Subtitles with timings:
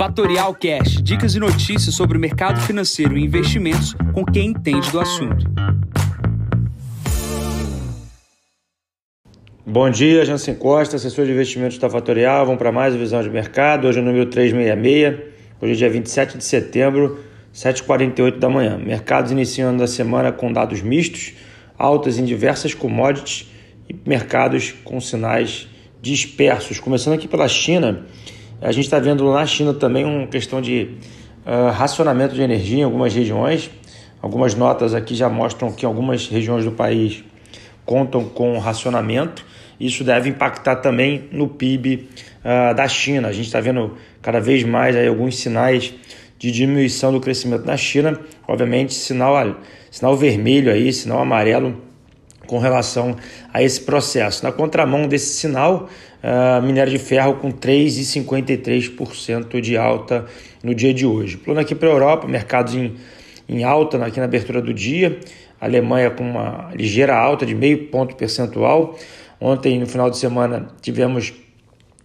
[0.00, 4.98] Fatorial Cash, dicas e notícias sobre o mercado financeiro e investimentos com quem entende do
[4.98, 5.44] assunto.
[9.66, 12.46] Bom dia, Jansen Costa, assessor de investimentos da Fatorial.
[12.46, 13.88] Vamos para mais visão de mercado.
[13.88, 15.18] Hoje é o número 366,
[15.60, 17.20] hoje é dia 27 de setembro,
[17.54, 18.78] 7h48 da manhã.
[18.78, 21.34] Mercados iniciando a semana com dados mistos,
[21.76, 23.50] altas em diversas commodities
[23.86, 25.68] e mercados com sinais
[26.00, 26.80] dispersos.
[26.80, 28.06] Começando aqui pela China,
[28.60, 30.90] a gente está vendo na China também uma questão de
[31.46, 33.70] uh, racionamento de energia em algumas regiões.
[34.20, 37.24] Algumas notas aqui já mostram que algumas regiões do país
[37.86, 39.44] contam com racionamento.
[39.80, 42.08] Isso deve impactar também no PIB
[42.44, 43.28] uh, da China.
[43.28, 45.94] A gente está vendo cada vez mais aí alguns sinais
[46.38, 48.20] de diminuição do crescimento na China.
[48.46, 49.56] Obviamente, sinal,
[49.90, 51.89] sinal vermelho aí, sinal amarelo
[52.50, 53.16] com relação
[53.54, 54.42] a esse processo.
[54.42, 55.88] Na contramão desse sinal,
[56.20, 60.26] uh, minério de ferro com 3,53% de alta
[60.60, 61.36] no dia de hoje.
[61.36, 62.96] Plano aqui para a Europa, mercados em,
[63.48, 65.20] em alta aqui na abertura do dia.
[65.60, 68.98] A Alemanha com uma ligeira alta de meio ponto percentual.
[69.40, 71.32] Ontem, no final de semana, tivemos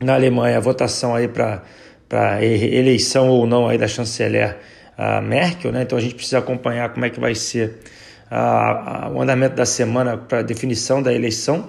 [0.00, 1.62] na Alemanha a votação aí para
[2.08, 4.56] para eleição ou não aí da chanceler
[4.98, 5.82] uh, Merkel, né?
[5.82, 7.78] Então a gente precisa acompanhar como é que vai ser
[9.12, 11.68] o andamento da semana para definição da eleição.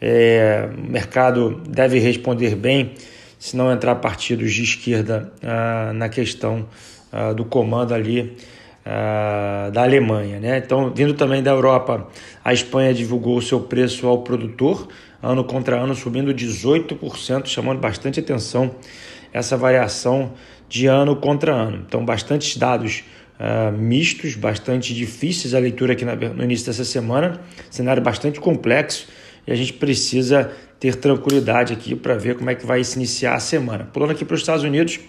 [0.00, 2.94] É, o mercado deve responder bem
[3.38, 6.66] se não entrar partidos de esquerda ah, na questão
[7.12, 8.36] ah, do comando ali
[8.84, 10.40] ah, da Alemanha.
[10.40, 10.58] Né?
[10.58, 12.08] Então, vindo também da Europa,
[12.44, 14.88] a Espanha divulgou o seu preço ao produtor,
[15.22, 18.74] ano contra ano subindo 18%, chamando bastante atenção
[19.32, 20.32] essa variação
[20.68, 21.84] de ano contra ano.
[21.86, 23.04] Então, bastantes dados
[23.38, 29.08] uh, mistos, bastante difíceis a leitura aqui no início dessa semana, cenário bastante complexo
[29.46, 33.34] e a gente precisa ter tranquilidade aqui para ver como é que vai se iniciar
[33.34, 33.84] a semana.
[33.92, 35.00] Pulando aqui para os Estados Unidos,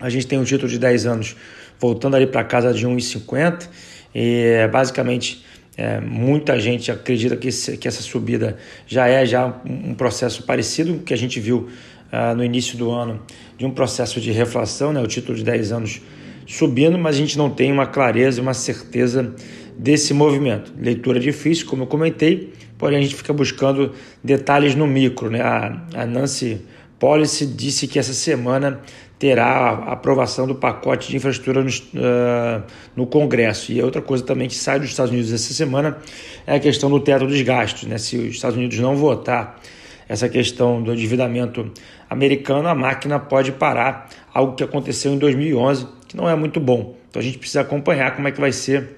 [0.00, 1.36] a gente tem um título de 10 anos
[1.78, 3.68] voltando ali para casa de 1,50
[4.14, 5.44] e basicamente
[5.76, 10.98] é, muita gente acredita que, esse, que essa subida já é já um processo parecido
[10.98, 11.68] que a gente viu
[12.12, 13.22] uh, no início do ano
[13.56, 15.00] de um processo de reflação, né?
[15.00, 16.02] o título de 10 anos
[16.46, 19.34] subindo, mas a gente não tem uma clareza uma certeza
[19.76, 20.72] desse movimento.
[20.78, 23.92] Leitura difícil, como eu comentei, porém a gente fica buscando
[24.22, 25.30] detalhes no micro.
[25.30, 25.40] Né?
[25.40, 26.60] A, Nancy
[26.98, 28.80] Policy disse que essa semana
[29.18, 32.62] terá a aprovação do pacote de infraestrutura no, uh,
[32.94, 33.72] no, Congresso.
[33.72, 35.98] E outra coisa também que sai dos Estados Unidos essa semana
[36.46, 37.84] é a questão do teto dos gastos.
[37.84, 37.98] Né?
[37.98, 39.60] Se os Estados Unidos não votar
[40.08, 41.70] essa questão do endividamento
[42.10, 46.94] americano, a máquina pode parar, algo que aconteceu em 2011 que não é muito bom.
[47.08, 48.96] Então a gente precisa acompanhar como é que vai ser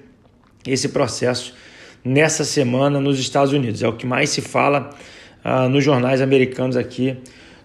[0.67, 1.53] esse processo
[2.03, 3.81] nessa semana nos Estados Unidos.
[3.81, 4.89] É o que mais se fala
[5.43, 7.17] uh, nos jornais americanos aqui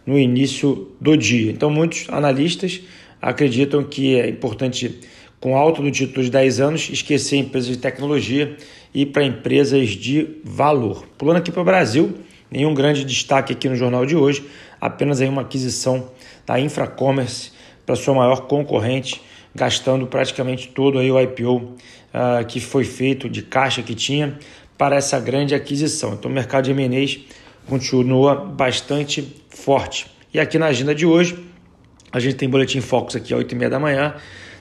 [0.07, 1.51] no início do dia.
[1.51, 2.81] Então muitos analistas
[3.21, 5.01] acreditam que é importante,
[5.41, 8.57] com alto do título de 10 anos, esquecer empresas de tecnologia
[8.95, 11.07] e para empresas de valor.
[11.19, 12.15] Pulando aqui para o Brasil,
[12.51, 14.45] nenhum grande destaque aqui no jornal de hoje,
[14.81, 16.09] apenas aí uma aquisição
[16.47, 17.51] da Infracommerce
[17.85, 19.21] para sua maior concorrente,
[19.55, 21.77] gastando praticamente todo aí o IPO uh,
[22.13, 24.39] ah, que foi feito de caixa que tinha
[24.79, 26.15] para essa grande aquisição.
[26.15, 27.19] Então o mercado de M&As
[27.67, 30.07] continua bastante forte.
[30.33, 31.39] E aqui na agenda de hoje,
[32.13, 34.15] a gente tem boletim Focus aqui às 8h30 da manhã,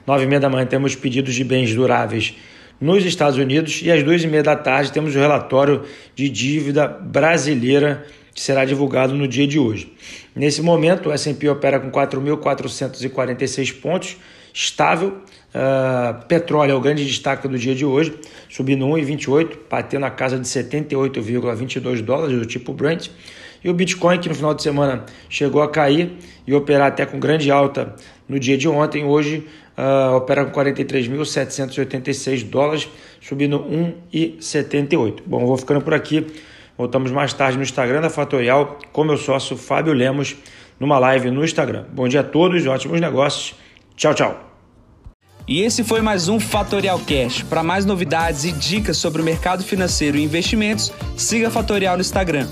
[0.07, 2.35] 9h30 da manhã temos pedidos de bens duráveis
[2.79, 5.83] nos Estados Unidos e às 2h30 da tarde temos o relatório
[6.15, 9.91] de dívida brasileira que será divulgado no dia de hoje.
[10.35, 14.17] Nesse momento, o S&P opera com 4.446 pontos,
[14.53, 15.17] estável.
[15.49, 18.13] Uh, petróleo é o grande destaque do dia de hoje,
[18.49, 23.09] subindo 1,28, batendo a casa de 78,22 dólares do tipo Brent.
[23.63, 26.13] E o Bitcoin, que no final de semana chegou a cair
[26.47, 27.93] e operar até com grande alta
[28.27, 32.87] no dia de ontem, hoje uh, opera com 43.786 dólares,
[33.19, 33.59] subindo
[34.13, 35.21] 1,78.
[35.25, 36.25] Bom, vou ficando por aqui.
[36.77, 40.37] Voltamos mais tarde no Instagram da Fatorial com meu sócio Fábio Lemos,
[40.79, 41.83] numa live no Instagram.
[41.91, 43.53] Bom dia a todos, ótimos negócios.
[43.97, 44.48] Tchau, tchau.
[45.49, 47.41] E esse foi mais um Fatorial Cash.
[47.41, 52.47] Para mais novidades e dicas sobre o mercado financeiro e investimentos, siga Fatorial no Instagram,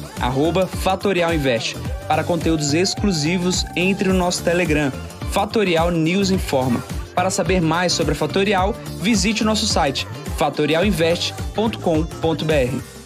[0.81, 1.75] @fatorialinvest.
[2.07, 4.91] Para conteúdos exclusivos, entre no nosso Telegram,
[5.29, 6.83] Fatorial News Informa.
[7.13, 12.96] Para saber mais sobre a Fatorial, visite o nosso site fatorialinvest.com.br.